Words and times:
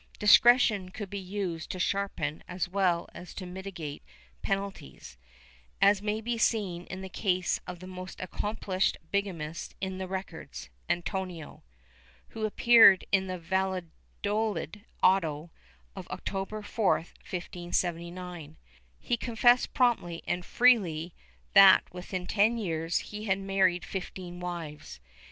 ^ 0.15 0.17
Discretion 0.17 0.89
could 0.89 1.11
be 1.11 1.19
used 1.19 1.69
to 1.69 1.77
sharpen 1.77 2.43
as 2.47 2.67
well 2.67 3.07
as 3.13 3.35
to 3.35 3.45
mitigate 3.45 4.01
penalties, 4.41 5.15
as 5.79 6.01
may 6.01 6.21
be 6.21 6.39
seen 6.39 6.85
in 6.85 7.01
the 7.01 7.07
case 7.07 7.61
of 7.67 7.79
the 7.81 7.85
most 7.85 8.19
accomplished 8.19 8.97
bigamist 9.11 9.75
in 9.79 9.99
the 9.99 10.07
records, 10.07 10.71
Antonio, 10.89 11.61
who 12.29 12.45
appeared 12.47 13.05
in 13.11 13.27
the 13.27 13.37
Valla 13.37 13.83
dolid 14.23 14.83
auto 15.03 15.51
of 15.95 16.07
October 16.07 16.63
4, 16.63 16.93
1579. 17.01 18.57
He 18.97 19.15
confessed 19.17 19.71
promptly 19.75 20.23
and 20.25 20.43
freely 20.43 21.13
that 21.53 21.83
within 21.93 22.25
ten 22.25 22.57
years 22.57 22.97
he 23.11 23.25
had 23.25 23.37
married 23.37 23.85
fifteen 23.85 24.39
wives. 24.39 24.99